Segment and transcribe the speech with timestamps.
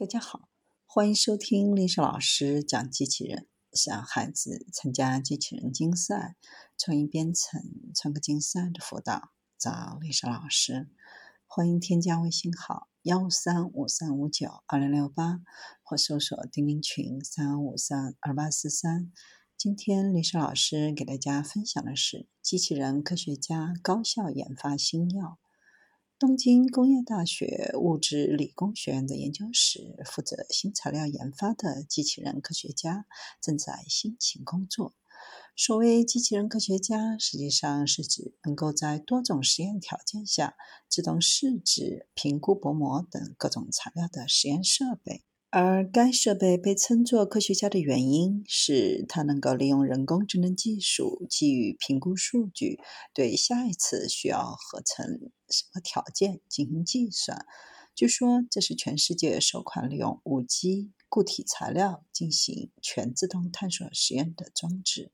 [0.00, 0.48] 大家好，
[0.86, 3.46] 欢迎收听历史老师讲机器人。
[3.70, 6.36] 想孩子参加机器人竞赛、
[6.78, 7.60] 创意编程、
[7.94, 10.88] 创客竞赛的辅导，找历史老师。
[11.46, 15.42] 欢迎添加微信号幺三五三五九二零六八，
[15.82, 19.12] 或搜索钉钉群三五三二八四三。
[19.54, 25.38] 今天历史老师给大家分享的是机器人科学家高效研发新药。
[26.20, 33.06] 东京工业大学物质理工学院的研究室负责新材料研发的机器人科学家
[33.40, 34.94] 正在辛勤工作。
[35.56, 40.56] 所谓机器人科学家，实际上是指能够在多种实验条件下
[40.90, 45.24] 自动试纸、评估薄膜等各种材料的实验设备。
[45.52, 52.78] 而该设备被称作科学家的原因是，它能够利用人工智能技术，基于评估数据，
[53.12, 55.04] 对下一次需要合成
[55.48, 57.44] 什么条件进行计算。
[57.96, 65.10] 据说，这是全世界首款利用五 G 固体材料进行全自动探索实验的装置。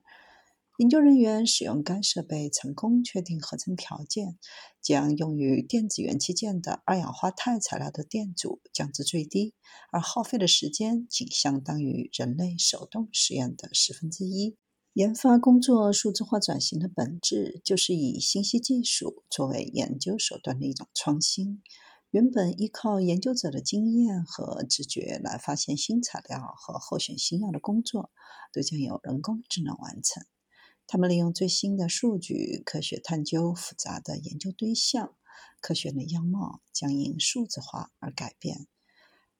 [0.78, 4.38] 研究人员使用该设备成功确定合成条件，
[4.82, 9.54] 将用于电子元器件的二氧化钛材料的电阻降至最低，
[9.90, 14.58] 而耗费的时间仅相当于人类手动实验的十分之一。
[14.92, 21.62] 研发工作数字化转型的本质，就是以信息技术作为研究手段的一种创新。
[22.10, 28.10] 原本依靠研究者的经验和直觉来发现新材料和候选新药的工作，
[28.52, 30.22] 都将由人工智能完成。
[30.88, 35.16] 他们利用最新的数据科学探究复杂的研究对象，
[35.60, 38.68] 科学的样貌将因数字化而改变。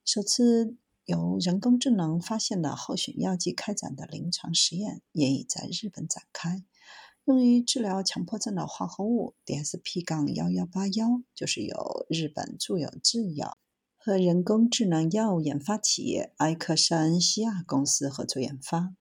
[0.03, 0.75] 首次
[1.05, 6.65] 由人工智能发现的候选药剂开展的临床实验也已在日本展开。
[7.23, 13.57] 用于治疗强迫症的化合物 DSP 杠1181，就是由日本住友制药
[13.95, 18.95] 和人工智能药物研发企业埃克塞恩西亚公司合作研发。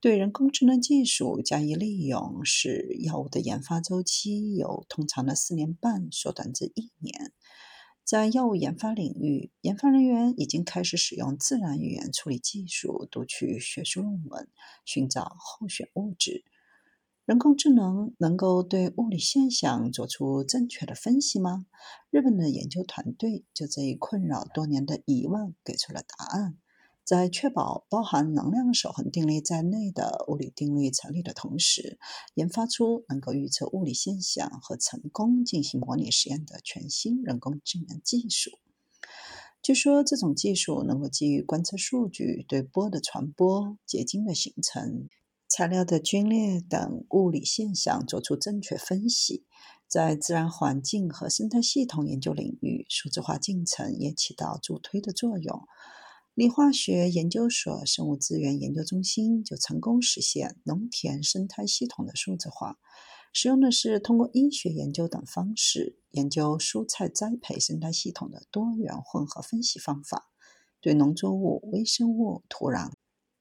[0.00, 7.34] 对人工智能技术加以利用，使药物的研发周期由通常的四年半缩短至一年。
[8.02, 14.48] 在药物研发领域，研发人员已经开始使用自然语言处理技术读取学术论文，
[14.86, 16.44] 寻找候选物质。
[17.26, 21.66] 人工智能能够对物理现象做出正确的分析吗？
[22.08, 26.56] 日本的研究团队就这一困扰多年的疑问给出了答案。
[27.10, 31.98] 在确保包含能量守恒定律在内的物理定律成立的同时，
[32.34, 38.52] 研发出能够预测物理现象和成功进行模拟实验的全新人工智能技术。
[39.60, 45.08] 据说，这种技术能够基于观测数据对波的传播、结晶的形成、
[45.48, 49.44] 材料的皲裂等物理现象做出正确分析。
[49.88, 55.66] 在自然环境和生态系统研究领域，数字化进程也起到助推的作用。
[56.40, 62.78] 理化学研究所生物资源研究中心就成功实现农田生态系统的数字化，
[63.30, 70.30] 使用的是通过医学研究等方式研究蔬菜栽培生态系统的多元混合分析方法，
[70.80, 72.92] 对农作物、微生物、土壤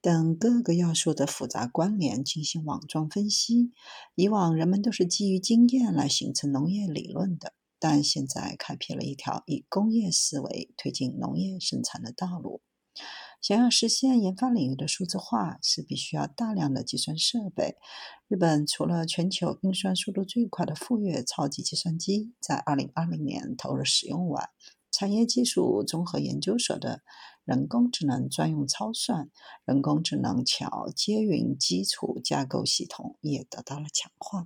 [0.02, 3.72] 等各个要素的复杂关联进行网状分析。
[4.16, 12.60] 以往人们都是基于经验来形成农业理论的，但现在开辟了一条以工业思维推进农业生产的道路。
[13.42, 17.78] 想要实现研发领域的数字化，是必须要大量的计算设备。
[18.28, 24.50] 日本除了全球运算速度最快的富岳超级计算机在2020年投入使用外，
[24.92, 27.02] 产业技术综合研究所的
[27.46, 29.32] 人工智能专用超算、
[29.66, 34.38] 人工智能桥接云基础架构系统也得到了强化。